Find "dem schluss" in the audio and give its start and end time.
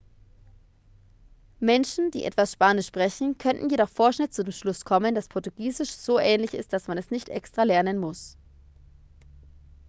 4.43-4.83